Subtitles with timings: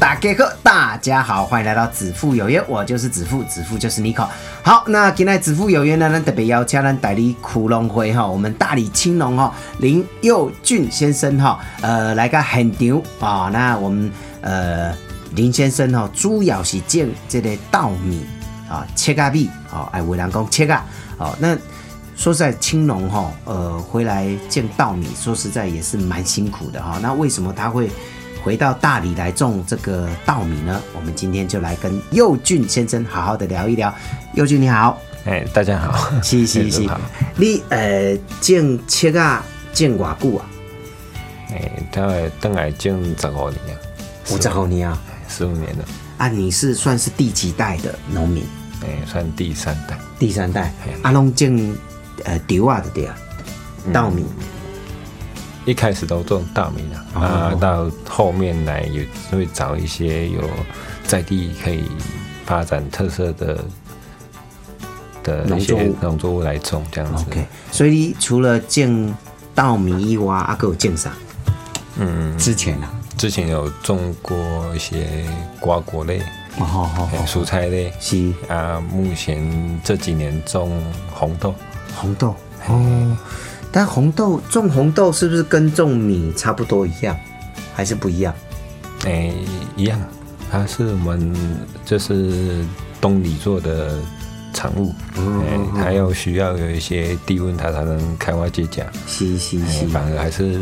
[0.00, 4.28] 大家好，大家好，欢迎来到子父有约，我就是子父，子父就是 Nico。
[4.62, 13.50] 好，那今天子父有约呢，咱特别邀请咱代理苦龙会哈，我们大理青龙哈林佑俊先生哈，呃，来个很牛啊。
[13.52, 14.08] 那我们
[14.40, 14.94] 呃
[15.32, 18.24] 林先生哈，主要是种这个稻米
[18.68, 20.86] 啊，切咖米啊，哎，为人讲切啊，
[21.18, 21.56] 哦，那
[22.14, 27.00] 说实在青龙哈，呃，回来见稻米，说实在也是蛮辛苦的哈。
[27.02, 27.90] 那为什么他会？
[28.42, 30.80] 回到大理来种这个稻米呢？
[30.94, 33.92] 我们今天就来跟佑俊先生好好的聊一聊。
[34.34, 36.88] 佑俊你好，哎，大家好，是是是，
[37.36, 40.46] 你呃种切啊种偌久啊？
[41.50, 43.80] 哎，大概等来种十五年啊，
[44.30, 45.84] 五十五年啊，十五年了。
[46.18, 48.44] 啊，你是算是第几代的农民？
[48.82, 49.98] 哎，算第三代。
[50.18, 51.76] 第三代，阿龙种
[52.24, 53.16] 呃稻啊的对啊，
[53.92, 54.24] 稻米。
[55.68, 60.40] 一开始都种大米的啊，到后面来也会找一些有
[61.04, 61.84] 在地可以
[62.46, 63.62] 发展特色的
[65.22, 67.22] 的农作物农作物来种这样子。
[67.28, 69.14] OK，所以除了种
[69.54, 71.12] 稻米以外，阿哥有种啥？
[71.98, 74.38] 嗯，之前啊，之前有种过
[74.74, 75.26] 一些
[75.60, 76.22] 瓜果类，
[76.60, 78.80] 哦好蔬菜类是啊。
[78.90, 80.82] 目前这几年种
[81.12, 81.54] 红豆，
[81.94, 82.34] 红豆
[82.68, 83.18] 哦。
[83.70, 87.16] 但红豆种红豆是不是跟种米差不多一样，
[87.74, 88.34] 还是不一样？
[89.04, 89.32] 哎，
[89.76, 90.00] 一样，
[90.50, 91.34] 它是我们
[91.84, 92.64] 就是
[93.00, 93.98] 东里做的
[94.52, 98.84] 产物，哎，它要需要有一些低温，它才能开花结荚。
[99.06, 100.60] 是是是，反而还是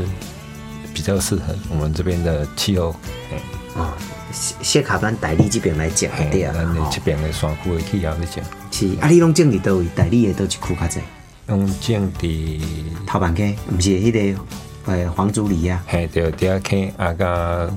[0.93, 2.95] 比较适合我们这边的气候。
[3.33, 3.97] 哎，啊，
[4.33, 8.45] 谢卡班代理这边来讲，对啊，咱这边的山区的气候来讲。
[8.71, 11.01] 是，啊，你拢种伫倒位，代理的都是区较济。
[11.49, 12.61] 用种的
[13.07, 14.41] 头板溪，唔是迄个
[14.87, 17.73] 呃黄竹里啊，嘿，对，第二溪啊个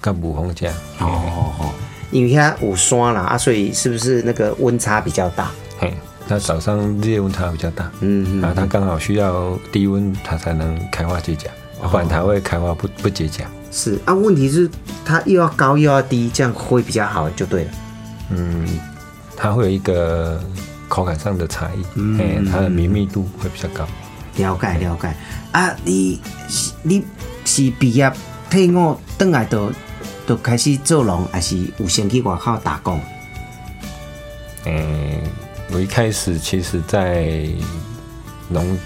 [0.00, 1.70] 个雾峰家，哦哦哦，
[2.10, 5.50] 因为遐有山啦啊，所以是不是那个温差比较大？
[5.78, 5.92] 嘿，
[6.26, 11.50] 它早上日夜温差比较大，嗯嗯，啊，它刚好需要低温，它才能开花结荚，
[11.90, 13.44] 不然它会开花不不结荚。
[13.70, 14.70] 是啊，问题是
[15.04, 17.70] 它又要高又要低，这样会比较好就对了。
[18.30, 18.66] 嗯，
[19.36, 20.40] 它会有一个。
[20.88, 23.86] 口感上的差异，嗯，它的绵密度会比较高。
[24.36, 25.14] 了解了解
[25.52, 26.20] 啊，你
[26.82, 27.04] 你
[27.44, 28.10] 是毕业
[28.48, 29.70] 退伍等来都
[30.26, 33.00] 都开始做农，还是有先去外口打工？
[34.64, 35.20] 嗯，
[35.72, 37.48] 我一开始其实，在
[38.48, 38.78] 农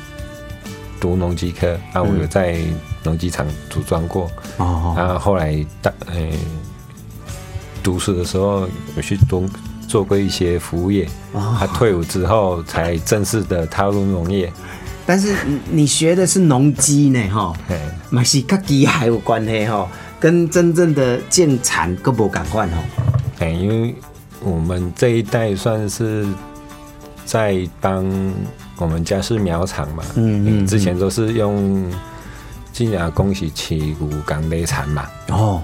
[1.01, 2.59] 读农机科啊，我有在
[3.03, 6.31] 农机厂组装过，哦，然后后来大嗯
[7.83, 9.45] 读书的时候有去做。
[9.93, 11.07] 做过一些服务业，
[11.59, 14.51] 他退伍之后才正式的踏入农业。
[15.05, 15.37] 但是
[15.71, 17.53] 你学的是农机呢，哈，
[18.09, 19.87] 嘛是跟机械有关系哈，
[20.19, 22.79] 跟真正的建产各不敢换哈。
[23.41, 23.95] 哎，因为
[24.41, 26.27] 我们这一代算是
[27.27, 28.11] 在帮
[28.79, 31.85] 我们家是苗场嘛，嗯嗯，之前都是用
[32.73, 35.63] 进牙恭喜起骨港内产嘛，哦。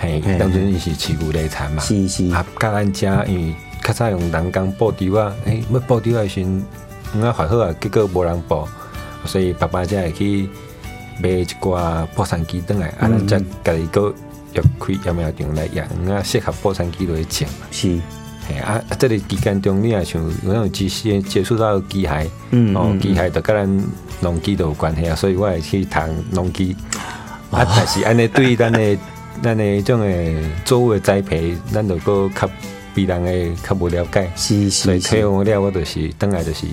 [0.00, 2.28] 嘿，当阵伊是持股内产嘛，是是。
[2.30, 6.64] 啊，甲咱遮因为较早用人工布丢啊，诶，要布丢时阵，
[7.14, 8.68] 唔啊还好啊，结果无人布，
[9.24, 10.48] 所以爸爸才会去
[11.20, 14.14] 买一寡破产机转来，啊，咱才家己个
[14.52, 17.66] 要开要苗场来养，啊，适合破产机来种嘛。
[17.72, 17.98] 是，
[18.48, 23.84] 嘿啊，啊，这个期间中你也像有那种机械接触到机械，嗯哦，机械就跟咱
[24.20, 26.76] 农机都有关系啊，所以我会去谈农机。
[27.50, 28.96] 啊，但是安尼对咱的。
[29.42, 32.48] 咱的种诶作物的栽培，咱就搁较
[32.94, 34.28] 比人诶较无了解，
[34.70, 36.66] 所以退伍了我就是等来就是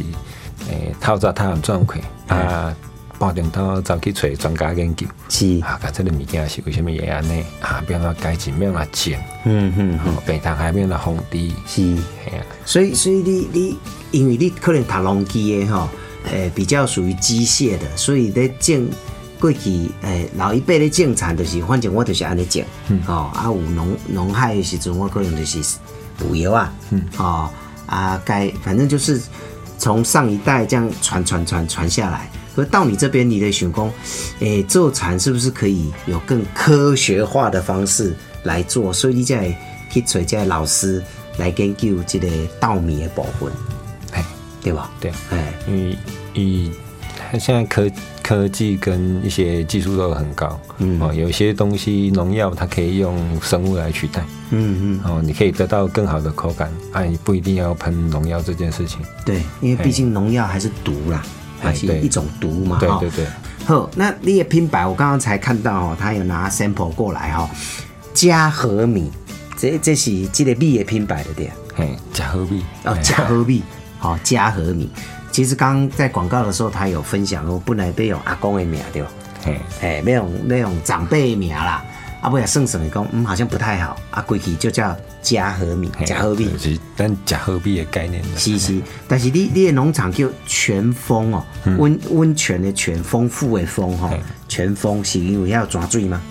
[0.70, 2.76] 诶透早太阳转开啊，
[3.20, 5.60] 半点头走去找专家研究，是。
[5.62, 7.44] 啊，甲这个物件是为虾米会安尼？
[7.62, 7.84] 啊？
[7.88, 9.14] 变啊改进，变啊种，
[9.44, 11.98] 嗯嗯，北塘海边的红地是，系
[12.32, 13.78] 啊，所以所以你你
[14.12, 15.88] 因为你可能读农机的吼，
[16.32, 18.88] 诶比较属于机械的，所以咧种。
[19.46, 22.64] 过去诶，老一辈咧种产就是，反正我就是安尼种，
[23.06, 25.78] 哦，啊有农农害的时阵，我可能就是
[26.18, 26.74] 补油啊，
[27.18, 27.48] 哦，
[27.86, 29.22] 啊该反正就是
[29.78, 32.28] 从上一代这样传传传传下来。
[32.56, 33.92] 可到你这边，你的想讲，
[34.40, 38.16] 诶，做产是不是可以有更科学化的方式
[38.46, 38.92] 来做？
[38.92, 39.56] 所以你才
[39.92, 41.04] 去找这老师
[41.38, 42.28] 来研究这个
[42.60, 43.52] 稻米的部分。
[44.14, 44.26] 哎，
[44.64, 44.90] 对吧？
[45.00, 45.98] 对，哎，因为
[46.34, 46.72] 以
[47.40, 47.88] 现在科
[48.26, 51.00] 科技跟一些技术都很高，嗯。
[51.00, 59.00] 哦，有些东西农药它可以用生物来取代，嗯嗯，哦，你可以得到更好的口感，啊，你不一定要喷农药这件事情。
[59.24, 61.22] 对，因为毕竟农药还是毒啦，
[61.60, 62.98] 还是一种毒嘛，哈。
[63.00, 63.24] 对对。
[63.24, 63.28] 对，
[63.66, 67.50] 好，那你的品牌，我刚刚才看到哦，他有拿 sample 过来哈、哦，
[68.12, 69.12] 嘉禾米，
[69.56, 73.62] 这这是这个米的拼牌的对啊，嘿，加合币，哦，嘉禾米，
[74.00, 74.90] 好、嘉禾米。
[75.36, 79.10] 其实刚刚在广告的时候，他有分享哦，本来要用阿公的名对吧？
[79.44, 81.84] 嘿，哎，要用要用长辈的名啦，
[82.22, 86.50] 啊，不要算算的讲，嗯，好像不太好，啊，规去就叫嘉禾米，嘿嘉禾米。
[86.54, 91.44] 就是但加和米的概念的，是是，但是你你的农场叫全丰哦，
[91.80, 96.22] 温温泉的泉，丰富的丰哈、哦嘿，全丰是因为要抓水吗？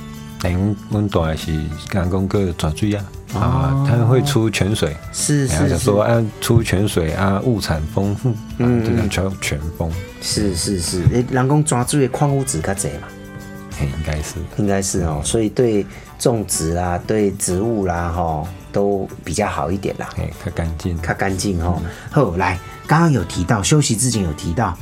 [0.44, 1.52] 哎，阮阮大的是
[1.90, 3.04] 刚讲个抓水啊，
[3.34, 9.90] 啊，它会出泉水，是是是说啊，出泉水啊，物产丰富，嗯嗯，这叫叫全丰，
[10.20, 13.08] 是是是，诶，人工抓住的矿物质较侪嘛，
[13.78, 15.84] 嘿，应该是，应该是哦，所以对
[16.18, 21.82] 种植啊、对植物啦，哈，都比较好一点啦，嘿，较干净，较干净哦。
[22.10, 24.76] 后来刚刚有提到，休息之前有提到，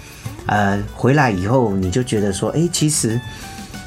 [0.47, 3.21] 呃，回来以后你就觉得说，哎，其实，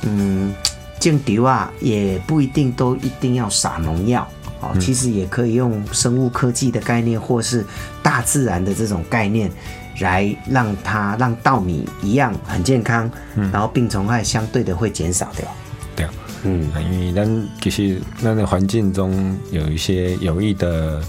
[0.02, 0.54] 嗯，
[1.00, 4.28] 种植啊，也不一定都一定要撒农药。
[4.74, 7.64] 哦，其实也可以用生物科技的概念，或是
[8.02, 9.52] 大自然的这种概念，
[10.00, 13.10] 来让它让稻米一样很健康，
[13.52, 15.48] 然后病虫害相对的会减少掉。
[15.96, 16.08] 对。
[16.48, 21.02] 嗯啊因为咱其实咱的环境中有一些有益的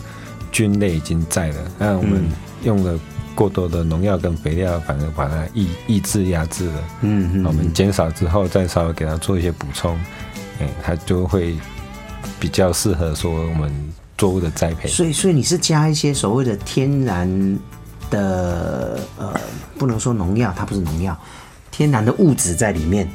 [0.50, 2.24] 菌类已经在了，那我们
[2.62, 2.98] 用了
[3.34, 6.84] 过多的农药跟肥料，反而把它抑抑制压制了。
[7.02, 9.94] 嗯嗯我们减少之后，再稍微给它做一些补充，
[10.58, 11.54] 哎、它就会
[12.38, 13.72] 比较适合说我们
[14.18, 14.88] 作物的栽培。
[14.88, 17.58] 所以，所以你是加一些所谓的天然
[18.10, 19.34] 的呃，
[19.78, 21.16] 不能说农药，它不是农药，
[21.70, 23.08] 天然的物质在里面，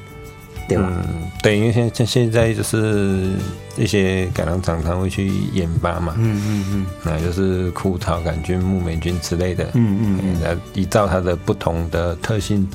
[0.67, 0.87] 对吧？
[0.91, 3.31] 嗯，对，因为现现现在就是
[3.77, 12.67] 一些改良厂它会去研发嘛，嗯嗯嗯，那就是枯草杆菌、木霉菌之类的，嗯嗯嗯，那依照它的不同的特性，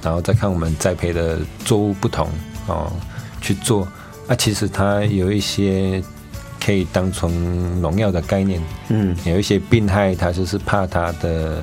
[0.00, 2.28] 然后再看我们栽培的作物不同
[2.66, 2.92] 哦
[3.40, 3.86] 去做。
[4.28, 6.02] 啊，其实它有一些
[6.64, 11.62] 可以当成农药的概念，嗯，有一些病害，它就是怕它的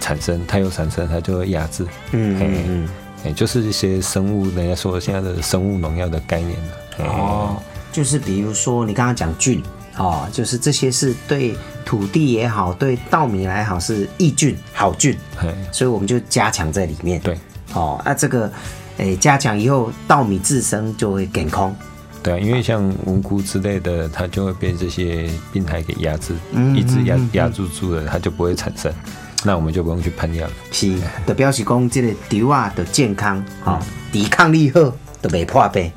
[0.00, 2.88] 产生，它有产生，它就会压制，嗯嗯嗯，
[3.26, 7.62] 哎、就是一些生物，人家说现在的生物农药的概念了、哦，
[7.92, 9.62] 就是比如说你刚刚讲菌，
[9.96, 11.54] 哦，就是这些是对
[11.84, 17.20] 土地也好，对稻米来好是益菌、好菌，嘿，所以我们就加强在里面。
[17.20, 17.38] 对。
[17.74, 18.52] 哦，那、这个，
[19.02, 21.74] 诶、加强以后，稻米自身就会健康。
[22.22, 28.92] 对啊，因为像无辜之类的，它就会被这些病害给压制，嗯一直压压住住了，它就不会产生，
[29.42, 30.52] 那我们就不用去喷药了。
[30.70, 30.94] 是，
[31.26, 33.80] 的表示讲这个稻啊的健康，哈、
[34.12, 34.80] 抵抗力好，
[35.20, 35.92] 都没破病，嘿，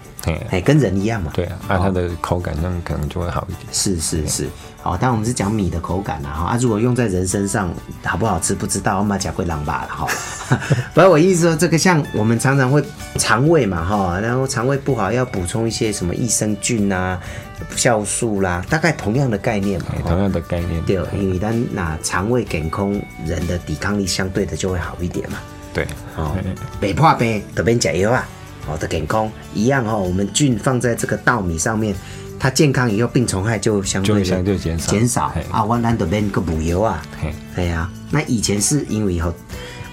[0.50, 1.32] 哎，跟人一样嘛。
[1.34, 3.68] 对啊，啊，它的口感上可能就会好一点。
[3.72, 4.48] 是是是，
[4.82, 7.74] 好，但我们是讲米的口感啦，哈啊，如果用在人身上
[8.04, 10.08] 好不好吃不知道，我们讲会狼吧了哈。
[10.94, 12.84] 不过我意思说，这个像我们常常会
[13.18, 17.20] 肠胃嘛哈，然后肠胃不好要补充一些什么益生菌啊、
[17.76, 20.82] 酵素啦，大概同样的概念嘛同样的概念。
[20.84, 22.92] 对，因为咱那肠胃健康，
[23.26, 25.38] 人的抵抗力相对的就会好一点嘛。
[25.74, 26.38] 对，哦，
[26.80, 28.26] 北破病得边加油啊，
[28.68, 30.00] 哦的健康一样哦。
[30.00, 31.96] 我们菌放在这个稻米上面，
[32.40, 35.30] 它健康以后，病虫害就相对就的相对减少减少。
[35.30, 35.42] 嘿。
[35.52, 35.64] 啊。
[35.64, 39.34] 我咱得边个补油啊，嘿，对呀、那以前是因为吼，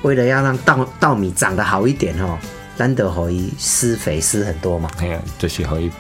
[0.02, 2.38] 为了要让稻稻米长得好一点哦，
[2.76, 5.90] 难得可以施肥施很多嘛，嘿啊，就是可以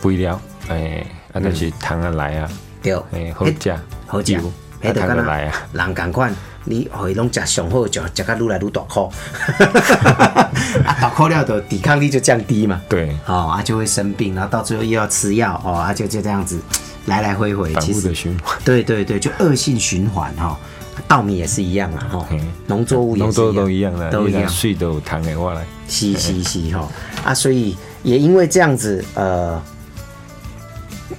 [0.00, 2.50] 肥料，哎，啊，就是糖啊来啊，
[2.82, 3.74] 对，哎，好食，
[4.06, 4.32] 好食。
[4.32, 6.34] 有，啊，糖迄就敢啊来啊，人共款，
[6.68, 9.02] 你互伊拢食上好，就食甲愈来愈大颗，
[10.84, 12.80] 啊，大颗了就抵抗力就降低嘛。
[12.88, 16.60] 对，哦，啊就会生病，然后到最后又要吃药，哦，啊就就这样子
[17.06, 18.58] 来来回回，其实的循环。
[18.64, 20.58] 对对对，就恶性循环哈、
[21.06, 22.38] 稻米也是一样啊，哈、嘿。
[22.66, 23.40] 农作物也是
[23.72, 25.64] 一样的，都一样，水都有糖的话来。
[25.88, 26.86] 是是是哈、
[27.24, 29.60] 啊，所以也因为这样子，呃，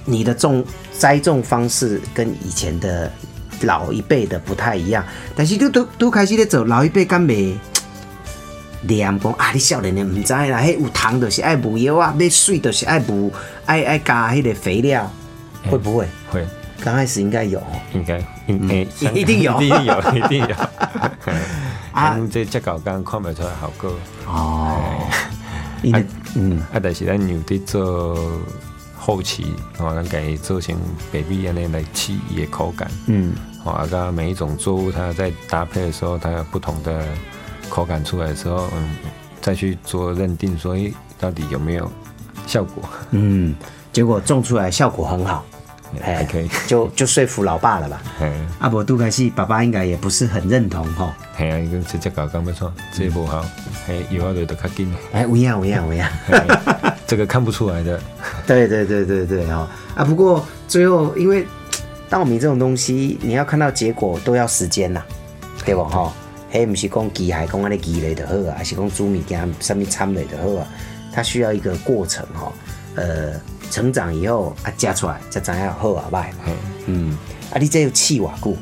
[0.04, 0.64] 你的种
[0.96, 3.10] 栽种方式跟以前的
[3.62, 7.54] 老一辈的不太一样，但是都都都开始咧做，老一辈敢袂？
[8.82, 13.30] 念讲啊，你少年的唔知啦，迄有糖就是爱补药啊，要水就是爱补
[13.66, 15.10] 爱爱加迄个肥料，
[15.70, 16.08] 会不会？
[16.30, 16.46] 会，
[16.82, 17.58] 刚开始应该有。
[17.58, 19.60] 哦，应该，应 一定有。
[19.60, 20.54] 一定有，一定有。
[21.92, 22.02] 啊。
[22.02, 23.92] 啊，这只狗刚看不出来好过。
[24.26, 25.06] 哦，
[25.82, 26.02] 你的
[26.36, 26.58] 嗯。
[26.72, 28.40] 啊，但是咱有伫做
[28.96, 30.74] 后期，我，咱家己做成
[31.12, 32.90] baby 安尼来试伊的口感。
[33.08, 37.04] 嗯哦，啊，跟每一种作物它在搭配的时候，它有不同的
[37.68, 38.96] 口感出来的时候，嗯，
[39.40, 41.90] 再去做认定，说，诶，到底有没有
[42.46, 42.82] 效果？
[43.12, 43.54] 嗯，
[43.92, 45.44] 结果种出来效果很好，
[46.02, 48.00] 哎还可以，就就说服老爸了吧？
[48.18, 51.14] 嘿，阿伯杜开西爸爸应该也不是很认同哈。
[51.34, 53.44] 嘿啊，伊讲直接搞讲不错，这无好，
[53.86, 56.10] 嘿，有啊，就得较紧，哎，不一样，不一样，不一样。
[56.26, 56.38] 嘿
[57.06, 58.00] 这个看不出来的，
[58.46, 60.04] 对对对对对哈啊！
[60.04, 61.44] 不过最后因为
[62.10, 65.00] 稻米这种东西，你要看到结果都要时间呐，
[65.64, 66.12] 对不哈？
[66.50, 70.66] 嘿，不是讲机械讲安尼积累的好啊，还是讲煮物件上面参累的好啊？
[71.12, 72.52] 它需要一个过程哈。
[72.96, 73.40] 呃，
[73.70, 76.24] 成长以后啊，加出来才知影好啊歹
[76.86, 77.16] 嗯，
[77.52, 78.56] 啊，你这有试偌久？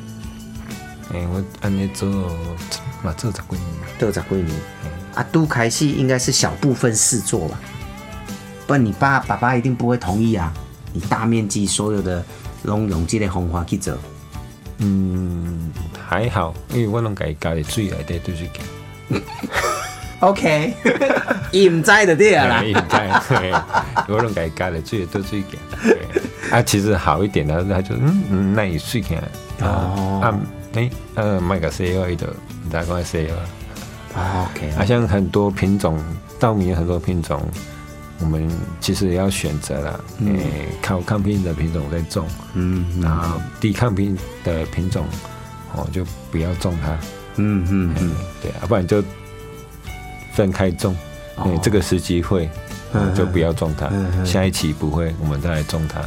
[1.11, 2.07] 嘿，我安尼做
[3.01, 3.63] 嘛做十几年，
[3.97, 4.47] 都有十几年。
[5.15, 7.59] 啊，都开始应该是小部分试做吧，
[8.67, 10.53] 不然你爸爸爸一定不会同意啊。
[10.93, 12.23] 你大面积所有的
[12.63, 13.93] 拢用这个方法去做。
[14.79, 15.71] 嗯，
[16.07, 18.49] 还好，因为我拢家己加伫水内底对水
[19.09, 19.21] 行。
[20.21, 20.73] OK，
[21.51, 22.63] 伊唔知就对啊啦。
[22.63, 23.51] 应 该，嘿
[24.07, 25.59] 我拢家己加伫水内对水行。
[25.83, 25.97] 对
[26.51, 29.23] 啊，其实好一点的，他就嗯嗯，那伊水起来。
[29.61, 30.35] 哦啊，
[30.73, 33.35] 诶，呃，买个 C O 伊就唔知讲 C O。
[34.15, 35.97] 哦 OK，啊，像很多品种，
[36.39, 37.41] 稻米有很多品种，
[38.19, 38.49] 我们
[38.81, 40.03] 其实也要选择了。
[40.25, 45.05] 诶、靠抗病的品种在种，嗯然后低抗病的品种，
[45.75, 46.97] 哦，就不要种它。
[47.37, 48.11] 嗯嗯嗯，
[48.41, 49.03] 对啊，不然就
[50.33, 50.95] 分开种。
[51.45, 52.49] 嗯、这个时机会，
[52.91, 53.89] 嗯就不要种它。
[54.25, 56.01] 下一期不会，我们再来种它。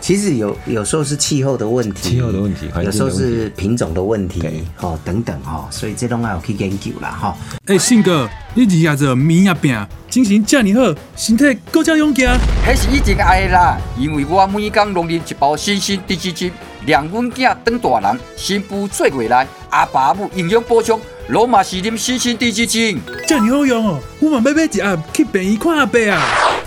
[0.00, 7.36] 其实有有时候是气候的问题，气候的问题有时候是品种的问题，哦等等哦，所以这拢要有去研究啦哈。
[7.66, 12.28] 诶，信哥，你日夜做面啊饼，精神遮尔好，身体更加勇健。
[12.66, 16.50] 那是一直爱的啦，因为我每天拢啉一包新鲜低脂精，
[16.84, 23.00] 让阮囝当大人，新妇做未来，阿爸母营养补充，罗马是啉新鲜低脂精。
[23.26, 26.20] 遮尔好用哦，我嘛要买一盒去便医看阿伯啊。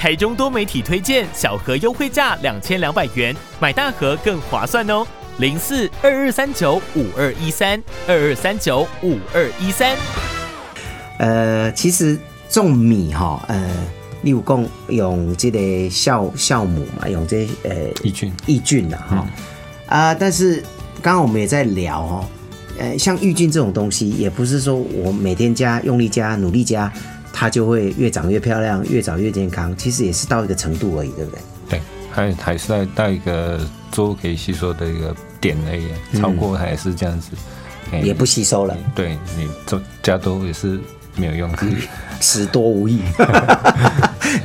[0.05, 5.03] 台中多媒体推荐小盒优惠价两千两百元，买大盒更划算哦。
[5.39, 9.97] 零四二二三九五二一三二二三九五二一三。
[11.17, 12.15] 呃，其实
[12.47, 13.67] 种米哈，呃，
[14.21, 15.59] 例如讲用这个
[15.89, 19.27] 酵酵母嘛，用这呃益菌抑菌啦哈
[19.87, 20.61] 啊，但是
[21.01, 22.25] 刚刚我们也在聊哦，
[22.77, 26.93] 呃，像抑菌这种东西，也不是说我每天加、用力加、努力加，
[27.37, 29.75] 它就会越长越漂亮、越长越健康。
[29.75, 31.39] 其实也是到一个程度而已，对不对？
[31.67, 33.59] 对，还还是在到一个
[33.91, 37.31] 作物可以吸收的一个点而已，超过它也是这样子，
[37.91, 40.79] 嘿也不吸收了，对你做加多也是
[41.17, 41.57] 没有用的。
[42.21, 43.01] 食多无益。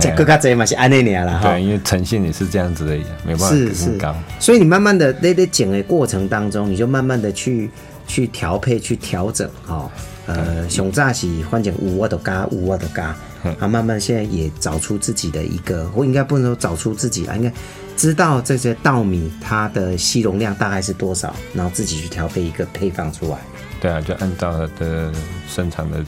[0.00, 1.62] 这更加多嘛是安内尔了哈对，。
[1.62, 3.98] 因为呈现也是这样子的，没办法是是。
[4.40, 7.70] 所以你慢慢的在在减的过程当中，你就慢慢的去
[8.10, 9.88] 去调配、去调整哦。
[10.26, 17.52] 呃，熊炸喜欢讲五我的嘎，五我的嘎，嗯啊，慢慢现在也找出自己的一个，我应该不能说找出自己啊，应该
[17.96, 23.38] 知道这些稻米它的吸容量大概是多少，然后自己去调配一个配方出来。
[23.80, 25.12] 对啊，就按照它的
[25.48, 26.04] 生产的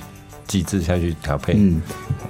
[0.46, 1.54] 机制下去调配。
[1.56, 1.80] 嗯，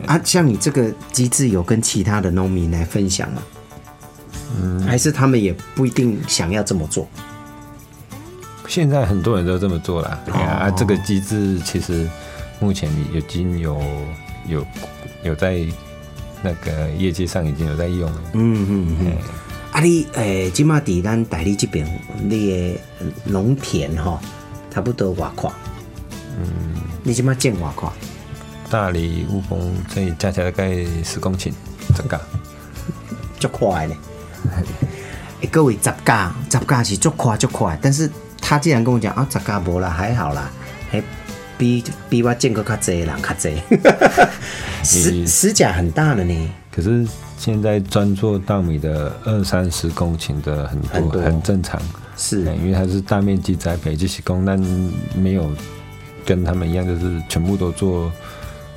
[0.06, 3.42] 啊，像你这个机制有跟其他的农民来分享吗？
[4.60, 7.06] 嗯，还是他们也不一定想要这么做？
[8.68, 12.08] 现在很多人都这么做了，啊，这个机制其实
[12.60, 13.82] 目前已经有
[14.46, 14.66] 有
[15.22, 15.60] 有在
[16.42, 18.22] 那个业界上已经有在用了。
[18.34, 19.12] 嗯嗯嗯。
[19.72, 21.86] 啊你，诶，即马伫咱大理这边，
[22.22, 22.80] 你的
[23.24, 24.20] 农田吼，
[24.70, 25.50] 差不多偌块？
[26.38, 27.88] 嗯，你即马建偌块？
[28.70, 31.52] 大理雾峰这加起来大概十公顷，
[31.96, 32.20] 这个
[33.38, 33.94] 足快呢。
[35.40, 38.10] 诶，各位，十架，十架是足快足快，但是
[38.42, 40.50] 他竟然跟我讲啊，十架无啦，还好啦，
[40.90, 41.02] 还，
[41.56, 43.62] 比比我见过较济的人较济，
[44.84, 46.50] 十你十甲很大了呢。
[46.70, 47.06] 可是
[47.38, 51.80] 现在专做稻米的二三十公顷的很多，很多很正常。
[52.14, 54.58] 是对因为它是大面积栽培，就是工但
[55.14, 55.50] 没有
[56.26, 58.12] 跟他们一样，就是全部都做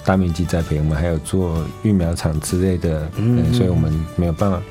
[0.06, 0.78] 大面积栽培。
[0.80, 4.62] 我们还有做育苗场之类的，嗯嗯，所以我们没有办法，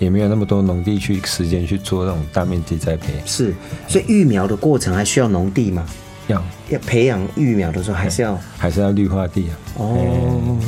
[0.00, 3.12] 也没有那么多农地去时间去做那种大面积栽培。
[3.24, 3.54] 是，
[3.86, 5.86] 所以育苗的过程还需要农地吗？
[6.26, 9.52] 要要培养育苗的时候还是要还是要绿化地啊。
[9.76, 10.58] 哦，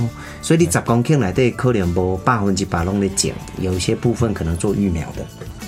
[0.43, 5.25] 所以你十公顷内底可能无百分之百拢在种，有一些部分可能做育苗的。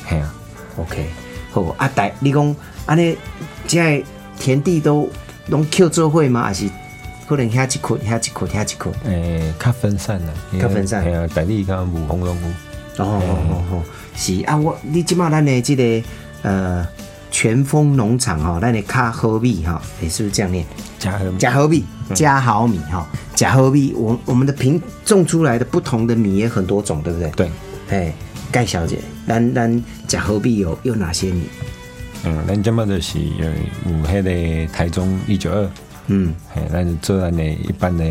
[0.09, 0.35] 系啊
[0.77, 1.07] ，OK，
[1.51, 2.57] 好啊，大你讲
[2.87, 3.17] 安尼，
[3.67, 4.03] 现在
[4.39, 5.09] 田地都
[5.47, 6.43] 拢 Q 做会吗？
[6.43, 6.69] 还是
[7.27, 8.93] 可能遐一捆、遐一捆、遐一捆？
[9.05, 12.74] 诶，较分散了，较分散系啊，大地刚无红龙有。
[12.99, 13.83] 哦哦哦哦，
[14.15, 16.09] 是啊，我你即马咱的这个
[16.43, 16.87] 呃
[17.31, 20.65] 全丰农场哈，那你卡好米哈，你是不是这样念？
[20.99, 21.85] 加和假好米，
[22.15, 27.31] 加好米哈，假好米，我我们的品种出来的不同的米也很多种，对不对？
[27.31, 27.51] 对，
[27.91, 28.15] 哎，
[28.53, 31.43] 盖小姐，咱咱假好米有有哪些米？
[32.25, 33.45] 嗯，咱即马就是有
[33.91, 35.69] 有迄个台中一九二，
[36.07, 38.05] 嗯，嘿，咱是做咱的一般的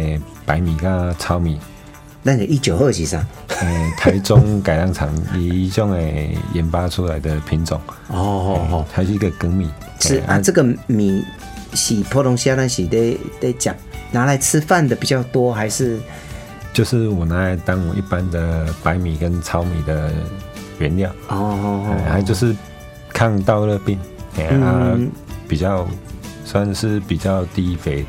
[0.46, 1.58] 白米甲糙米，
[2.22, 3.26] 那你一九二是啥？
[3.62, 7.80] 诶，台中改良场以一种诶研发出来的品种，
[8.10, 9.70] 哦哦哦，它是一个梗米，
[10.00, 11.24] 是啊，这个米
[11.74, 13.76] 是普通虾呢是得得讲
[14.12, 16.00] 拿来吃饭的比较多，还是？
[16.74, 20.12] 就是我拿来当我一般的白米跟糙米的
[20.80, 21.96] 原料，哦哦哦。
[22.10, 22.56] 还就是
[23.14, 24.00] 抗稻热病，
[24.38, 25.12] 哎啊嗯，
[25.48, 25.88] 比较
[26.44, 28.04] 算是比较低肥，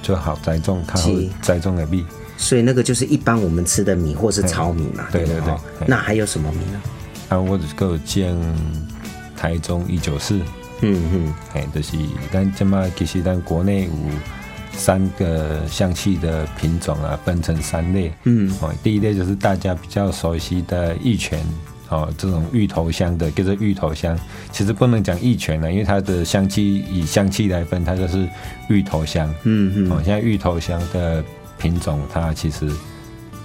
[0.00, 1.08] 就好栽种，它是。
[1.08, 2.04] 会栽种的米。
[2.36, 5.54] 所以那个就是一般我们吃的米或是糙米嘛，对不对对
[5.86, 6.82] 那还有什么米呢？
[7.28, 8.36] 啊，我只够见
[9.36, 10.38] 台中一九四，
[10.82, 11.96] 嗯嗯，哎，就是
[12.32, 13.90] 咱即马其实咱国内有
[14.72, 18.12] 三个香气的品种啊，分成三类。
[18.24, 21.40] 嗯哦，第一类就是大家比较熟悉的玉泉。
[21.88, 24.18] 哦，这种芋头香的叫做芋头香，
[24.50, 28.28] 其实不能讲玉泉了，因为它的香气以香气来分，它就是
[28.68, 29.32] 芋头香。
[29.44, 31.22] 嗯嗯哦，现在芋头香的
[31.58, 32.70] 品种它其实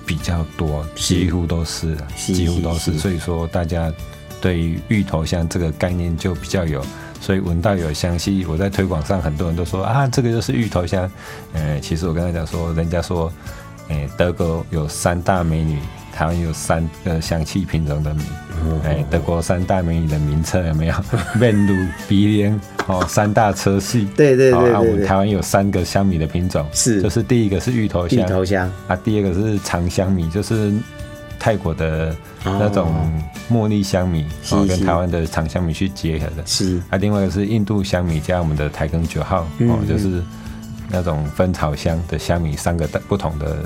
[0.06, 3.92] 比较多，几乎都是几乎都是，所以说大家
[4.40, 6.84] 对于芋头香这个概念就比较有，
[7.20, 11.10] 所以闻到有香气，我在推广上很多人都说啊，这个就是芋头香。
[11.54, 13.32] 呃，其实我跟他讲说，人家说，
[13.90, 15.80] 哎、德国有三大美女。
[16.12, 18.24] 台湾有三个香气品种的米，
[18.84, 20.96] 哎、德国三大美女的名称有没有？
[21.40, 21.76] 面乳、
[22.08, 24.08] 鼻莲，哦，三大车系。
[24.16, 27.02] 对对对好啊，我们台湾有三个香米的品种，是。
[27.02, 28.20] 就是第一个是芋头香。
[28.20, 30.72] 芋香，头香，啊，第二个是长香米，就是
[31.40, 32.94] 泰国的那种
[33.52, 34.78] 茉莉香米，哦，跟是。
[34.78, 36.44] 是台湾的长香米去结合的。
[36.46, 36.78] 是。
[36.90, 40.22] 啊，另外一个是印度香米加我们的台庚九号，嗯哦，就是
[40.90, 43.58] 那种分草香的香米，三个不同的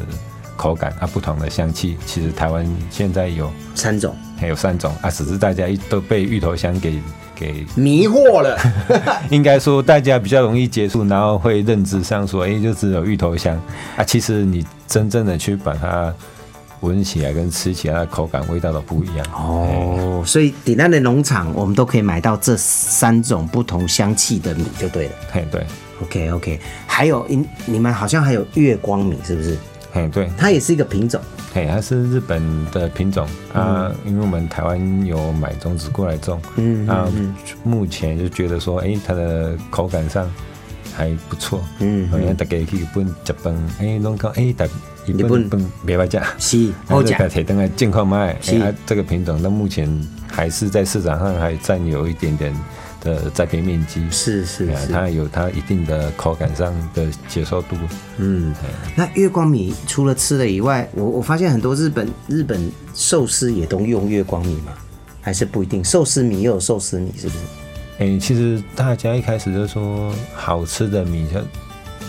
[0.55, 1.97] 口感啊，不同的香气。
[2.05, 7.01] 其实台湾现在有三种还有三种啊，只是大家一都被芋头香给
[7.35, 8.57] 给迷惑了。
[9.29, 13.59] 应该说大家比较容易接触，然后会认知上说，哎、就只有芋头香
[13.97, 14.03] 啊。
[14.03, 16.13] 其实你真正的去把它
[16.81, 19.25] 闻起来跟吃起来的口感、味道都不一样。
[19.33, 25.11] 哦，所以底南的农场我们都可以买到这三种不同香气的米就对了。
[25.31, 25.65] 嘿，对
[26.01, 29.57] ，OK OK，还有你你们好像还有月光米是不是？
[29.95, 31.21] 嘿，对，它也是一个品种。
[31.53, 33.25] 嘿，它是日本的品种。
[33.53, 40.29] 啊，因为我们台湾有买种子过来种，嗯啊嗯，目前就觉得说，哎、它的口感上
[40.93, 44.65] 还不错，嗯大家去日本食饭，哎、拢讲，哎、大
[45.05, 46.67] 日日本本饭袂歹食。
[46.67, 47.29] 是好好讲甲。
[47.29, 48.75] 摕登来健康卖，是。
[48.85, 49.89] 这个品种到目前
[50.27, 52.53] 还是在市场上还占有一点点
[53.05, 57.77] 的栽培面积，是是是，它有它一定的口感上的接受度。
[58.17, 58.53] 嗯，
[58.95, 64.73] 那月光米除了吃的以外，我我发现很多日本日本寿司也都用月光米嘛，
[65.21, 65.81] 还是不一定？
[65.85, 67.39] 寿司米也有寿司米，是不是？
[67.99, 71.25] 哎、其实大家一开始就说好吃的米，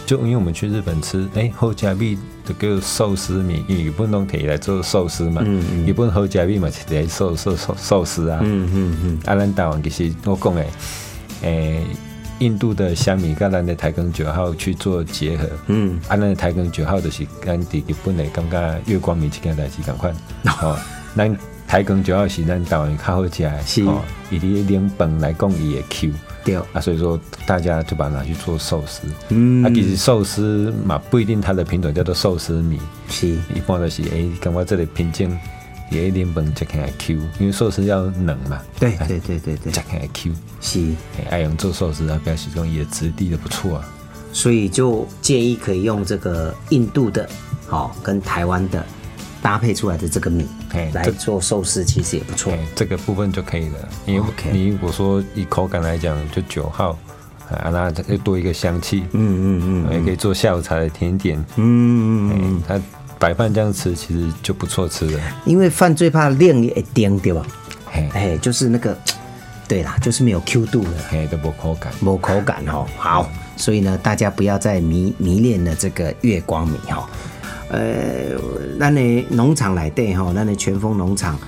[0.06, 5.86] 就就因为我们去日本吃，哎、后加米就叫寿司米，因为日本拢摕来做寿司嘛，嗯嗯。
[5.86, 10.66] 日本好食米嘛是来寿寿寿寿司啊，嗯嗯嗯，啊，咱台湾其实我讲诶，
[11.42, 11.82] 诶、
[12.38, 20.14] 印度的香米跟咱的台庚九号去做结合，嗯，啊，咱的台庚九号就是咱伫日本诶感觉月光米这件代志共款，
[20.62, 20.78] 哦，
[21.16, 23.82] 咱台庚九号是咱台湾较好食的，是。
[23.84, 26.12] 哦，以伫冷饭来讲伊会 Q，
[26.46, 29.64] 对，啊，所以说大家就把它拿去做寿司，嗯。
[29.64, 32.78] 啊，其实寿司嘛不一定它的品种叫做寿司米，
[33.10, 33.26] 是。
[33.52, 35.36] 一般都是诶，感觉这个品种
[35.90, 39.72] 也冷饭食起来 Q，因为寿司要冷嘛，对对对对对。
[39.72, 40.32] 吃，起来 Q。
[40.60, 40.80] 是，
[41.18, 43.92] 哎爱用做寿司啊，表示讲也质地的不错啊。
[44.32, 47.28] 所以就建议可以用这个印度的，
[47.66, 48.86] 好、跟台湾的
[49.42, 50.44] 搭配出来的这个米。
[50.44, 53.88] 来哎这做寿司，其实也不错哎。，这个部分就可以了。
[54.06, 56.98] 因为你如果说以口感来讲，就九号
[57.50, 61.38] 啊，那它又多一个香气，嗯嗯嗯也可以做下午茶的甜点。
[61.56, 62.80] 嗯嗯哎嗯，，它
[63.18, 65.20] 白饭这样吃其实就不错吃了。
[65.44, 67.46] 因为饭最怕亮也颠，对吧？
[67.86, 68.98] 嘿，哎，就是那个，
[69.66, 70.90] 对啦，就是没有 Q 度了。
[71.08, 71.92] 嘿，都无口感。
[72.00, 72.84] 没口感哦。
[72.98, 77.08] 好，所以呢，大家不要再迷迷恋了这个月光米哈。
[77.68, 78.38] 呃，
[78.78, 81.38] 咱的农场来对吼，咱的全峰农场，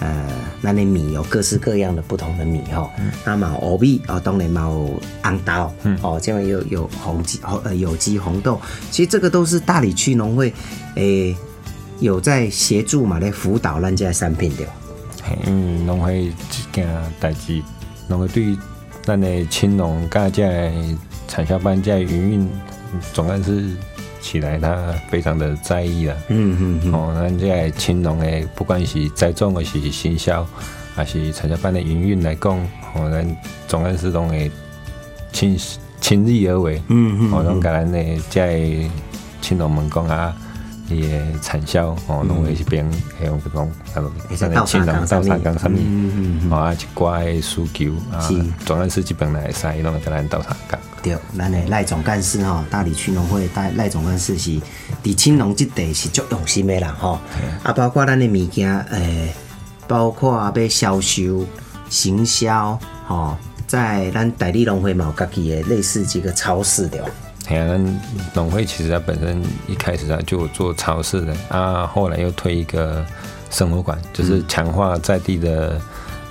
[0.00, 0.26] 呃，
[0.62, 2.90] 咱的米有各式各样的不同的米哈。
[3.24, 8.60] 那么欧米哦，当然嘛有红豆，哦，这样有有红鸡红呃有机红豆，
[8.90, 10.52] 其实这个都是大理区农会
[10.96, 11.36] 诶、
[12.00, 14.72] 有在协助嘛来辅导咱家的产品对吧？
[15.22, 17.62] 嘿，因为农会这件代志，
[18.08, 18.58] 农会对于
[19.02, 20.72] 咱的青农甲这的
[21.28, 22.48] 产销班这的营运
[23.12, 23.76] 总干事
[24.20, 26.16] 起来，他非常的在意了。
[26.28, 30.46] 嗯嗯嗯，哦，咱这个青农的不管是栽种的是行销，
[30.94, 32.56] 还是产销班的营运来讲，
[32.94, 34.50] 哦，咱总干事拢会
[35.32, 35.58] 亲
[36.00, 36.82] 亲力而为。
[36.88, 37.98] 嗯嗯哦，拢甲咱的
[38.30, 38.90] 这的
[39.40, 40.34] 青农门讲啊。
[40.90, 42.82] 伊的产销哦，拢会一边
[43.20, 44.00] 会用迄种，啊，
[44.34, 50.78] 咱的青农到三工啥物，嗯嗯嗯，哦啊，一寡的需求啊是，总干事基本来使，伊拢会甲咱斗三工。
[51.08, 54.50] 对，咱的赖总干事吼，大理区农会大赖总干事是
[55.02, 57.18] 伫青龙这地是足用心的啦吼，
[57.62, 59.32] 啊，包括咱的物件，诶、
[59.86, 61.46] 包括要销售、
[61.88, 67.06] 行销，吼、在咱大理农会嘛有家己的类似这个超市对吧？
[67.48, 68.00] 哎呀，咱
[68.34, 73.02] 农会其实它本身一开始它就有做超市的啊，后来又推一个
[73.50, 75.80] 生活馆，就是强化在地的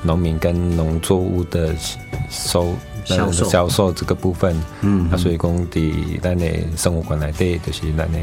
[0.03, 1.73] 农民跟农作物的
[2.29, 2.75] 收
[3.15, 3.49] 销售。
[3.49, 4.55] 销售这个部分。
[4.81, 8.19] 嗯啊，所以讲伫咱的生活馆内底，就是咱的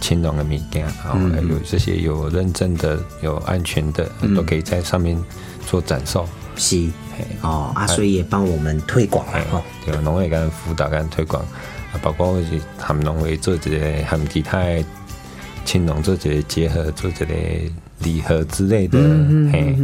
[0.00, 5.16] 青农的物件，啊，嗯还有这些有认证的、有安全的，都可以在上面
[5.66, 6.26] 做展售。
[6.56, 6.88] 是。
[7.40, 14.84] 哦啊，所以也帮我们推广了哎吼。，对，农会跟辅导跟推广，啊，包括是含农会做一个含其他的
[15.64, 17.26] 青农做一个结合，做一个
[18.00, 18.98] 礼盒之类的，
[19.50, 19.74] 嘿，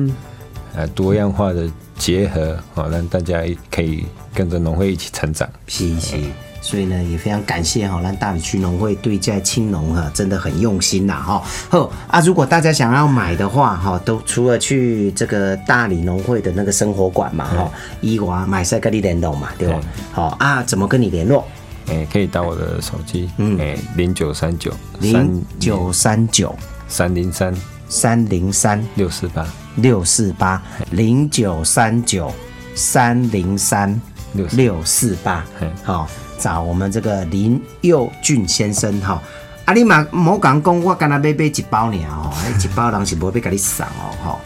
[0.76, 4.04] 啊，多样化的结合，哦，让大家可以
[4.34, 5.48] 跟着农会一起成长。
[5.66, 6.16] 是是，
[6.60, 11.42] 所以呢也非常感谢哈，让大理区农会对在青农哈真的很用心呐哈。
[11.68, 19.80] 好啊，如果大家想要买的话哈，都除了去这个大理农会的那个生活馆嘛哈，伊娃买赛跟你联络嘛，对吧？
[20.12, 21.44] 好啊，怎么跟你联络？
[21.88, 26.54] 哎，可以打我的手机，嗯哎，零九三九零九三九
[26.86, 27.52] 三零三
[27.92, 32.32] 三零三六四八六四八零九三九
[32.74, 34.00] 三零三
[34.32, 39.22] 六四六四八嘿，好，找我们这个林佑俊先生哈。
[39.66, 42.32] 啊，你嘛莫讲讲，我干那买买一包尔哦，
[42.64, 44.38] 一包人是不会给你送哦，哈。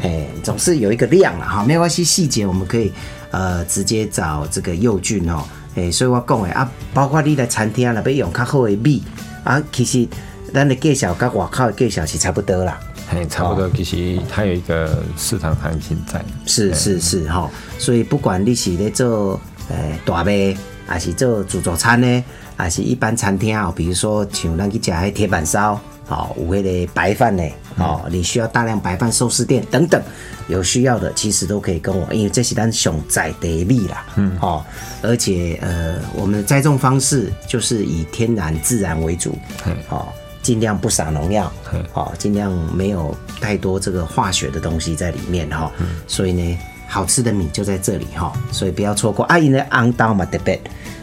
[0.00, 2.92] 哎，总是有一个量了哈，没关系，细节我们可以
[3.32, 5.42] 呃直接找这个佑俊哦。
[5.74, 9.02] 哎，所以我讲诶啊，包括你来餐厅啦，要用较好的米
[9.42, 10.06] 啊，其实
[10.54, 12.78] 咱的介绍跟外口的介绍是差不多啦。
[13.12, 16.24] 哎，差不多，其实它有一个市场行情在。
[16.46, 22.24] 是是是哈，所以不管你是咧做诶大卖，还是做自助餐呢，
[22.56, 27.42] 还是一般餐厅哦，比如说像咱去食迄铁板烧，哦，有迄个白饭呢，
[27.76, 30.02] 哦，你需要大量白饭寿司店等等，
[30.48, 34.64] 有需要的其实都可以跟我，因为这是咱上在地米啦，嗯，哦，
[35.02, 40.08] 而且呃，我们的栽种方式就是以天然自然为主，嗯哦。
[40.42, 45.70] 尽量不撒农药嗯，好，尽量没有太多这个化学的东西在里面哈。
[46.06, 49.24] 所以呢，好吃的米就在这里哈，所以不要错过。
[49.26, 50.60] 啊，因为昂刀嘛特别，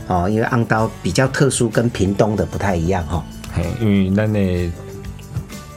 [0.07, 3.23] 哦，因为昂刀比较特殊，跟屏东的不太一样哈。
[3.53, 4.69] 嘿，因为咱的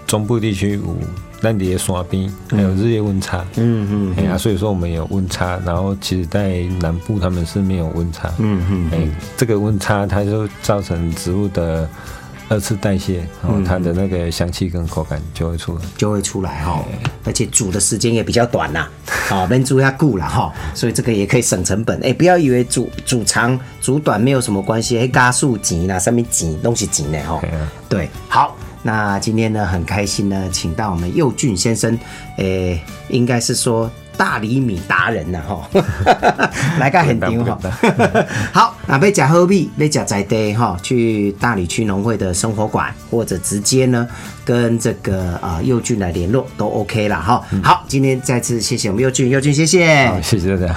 [0.06, 0.96] 中部地区有
[1.40, 11.88] 咱的山边，还有日夜温差，嗯哎呀、所以说我们有温差，然后其实在南部他们是没有温差，嗯嗯哎、这个温差它就造成植物的
[12.52, 15.80] 二次代谢，哦，它的那个香气跟口感就会出来。
[15.96, 16.84] 就会出来哈，
[17.24, 18.90] 而且煮的时间也比较短啦，
[19.30, 21.98] 啊，焖煮下固了哈，所以这个也可以省成本。
[22.04, 27.40] 哎、不要以为煮煮长煮短没有什么关系，哎，加速钱啦，上面钱东西钱呢哈。
[27.88, 31.98] 对，好，那今天呢很开心呢，请到我们佑俊先生，
[32.36, 35.68] 诶、应该是说大厘米达人呐哈，
[36.78, 38.26] 来个很牛哈不敢。
[38.52, 44.06] 好，那被假喝币，被假在地哈，去大理区农会的生活馆，或者直接呢
[44.44, 47.42] 跟这个啊佑俊来联络都 OK 了哈。
[47.62, 50.06] 好，今天再次谢谢我们佑俊，佑俊谢谢。
[50.06, 50.76] 好，谢谢大家。